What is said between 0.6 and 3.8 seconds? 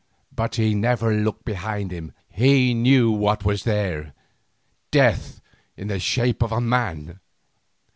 never looked behind him; he knew what was